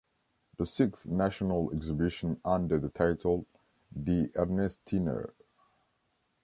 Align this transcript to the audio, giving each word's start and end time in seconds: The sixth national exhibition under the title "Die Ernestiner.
The 0.57 0.65
sixth 0.65 1.05
national 1.05 1.69
exhibition 1.73 2.41
under 2.43 2.79
the 2.79 2.89
title 2.89 3.45
"Die 3.93 4.29
Ernestiner. 4.33 5.29